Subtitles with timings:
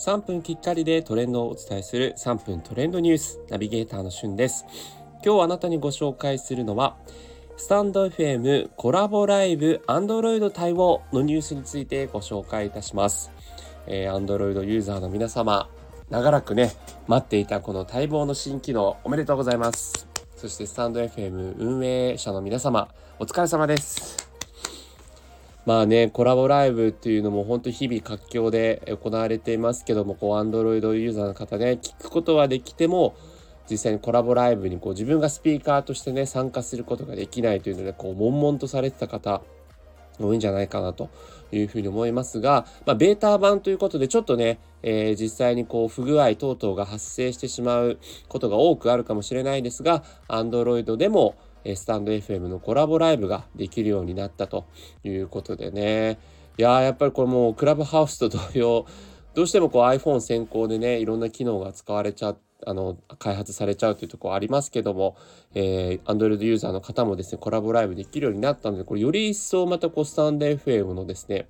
[0.00, 4.64] 3分きっかりでトレンドをお伝えする3分トレンドニュースナビゲーターのしゅんです。
[5.22, 6.96] 今日あなたにご紹介するのは
[7.58, 13.30] スタンド FM コラボライブ Android 対応のニュースについてご紹介いたします、
[13.86, 15.68] えー、Android ユーザーの皆様
[16.08, 16.72] 長らくね
[17.06, 20.08] 待っていたこの待望の新機能おめでとうございます。
[20.34, 24.19] そしてスタンド FM 運営者の皆様お疲れ様です。
[25.66, 33.14] まあね、コラボライブっていうのも本当日々活況で行われていますけども、こう、Android ユーザーの方ね、聞くことはできても、
[33.70, 39.42] 実際にコラボライブにこう自分がスピーカーとしてね、参加することができないというので、こう、悶々とされてた方、
[40.18, 41.08] 多いんじゃないかなと
[41.52, 54.66] いうふうに思いますが、まあ、ベータ版ということでちょっとね、えー、実際にこう不具合等々が発生してしまうことが多くあるかもしれないですが、Android でも、スタンド FM のコラボライブができるようになったと
[55.04, 56.18] いうことでね。
[56.58, 58.86] いやー、やっぱりこれもうクラブハウスと同様、
[59.34, 62.36] どうしてもこう iPhone 先行でね、いろんな機能が使われちゃ
[62.66, 65.16] あの、開発されちゃうというところありますけども、
[65.54, 71.48] えー、Android ユーザーの方もですね、コラボライブできるようになったので、これより一層またこう、スタンド FM のですね、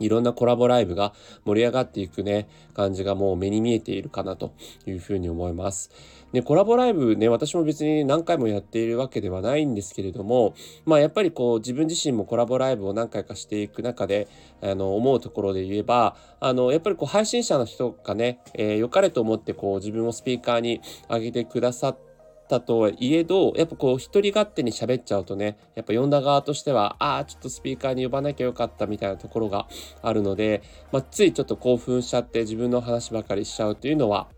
[0.00, 1.12] いろんなコラボライブが
[1.44, 4.52] 盛り上がっていくね、感じがもう目に見えているかなと
[4.86, 5.90] いうふうに思います。
[6.32, 14.28] ね、コラボライブね、私も別に何回もやっているわけではないんですけれども、まあやっぱりこう自分自身もコラボライブを何回かしていく中で、
[14.60, 22.05] あの、思うところで言えば、あの、やっぱりこう配信者の人がね、えー、良かれと思ってこう自分をスピーカーに上げてくださって、
[22.46, 29.66] たとはいえど、やっぱこう一人勝手に喋っちゃうとね、やっぱ呼んだ側としては、ああ、ちょっとスピーカーに呼ばなきゃよかったみたいなところが
[30.02, 34.28] あるので、まあ、ついちょっと興奮しちゃって自分の話ばかりしちゃうというのは、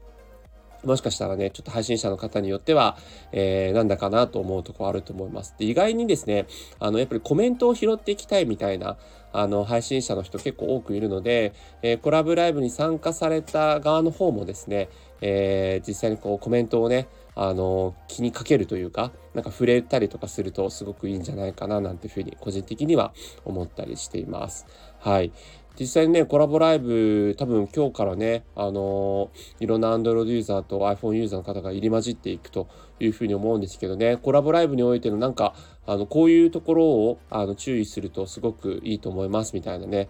[0.85, 2.97] もしかしたらね、ちょっと配信者の方によっては、
[3.33, 5.55] えー、なんだかなと思うとこあると思います。
[5.59, 6.47] で、意外にですね、
[6.79, 8.97] あの、やっぱりコメントを拾っていきたいみたいな、
[9.33, 14.89] あの、配信者の人結構多くいるので、えー、コラボライブに参加された側の方もですね、
[15.21, 23.13] えー、実際にこうコメントをね、あの、気にかけるというか、なんか触れたりとかするとすごくいいんじゃないかななんていうふうに個人的には
[23.45, 24.67] 思ったりしています。
[24.99, 25.33] はい。
[25.79, 32.67] 実際にね、コラボライブ、多分今日からね、あのー、いろんな Android ユーザーと iPhone ユーザーの方が入り混じっていくと
[32.99, 35.55] いうふうに思うんですけどね、コラボライブにおいてのなんか、
[35.87, 40.09] あの、こういうところをあの注意するとすごくいいと思いますみたいなね、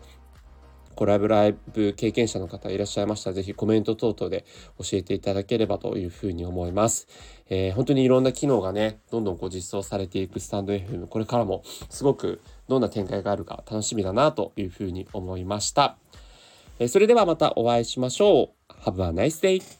[0.99, 4.45] コラボライブ経験者の方いらっしゃいましたら、ぜひコメント等々で
[4.81, 7.07] 教えていただければというふうに思います。
[7.49, 15.99] えー、本当にいろんな機能がね、どんどんこう実装されていくスタンド FM、これからもすごくどんな展開があるか楽しみだなというふうに思いました。
[16.81, 18.73] えー、それではまたお会いしましょう。
[18.83, 19.78] Have a nice day!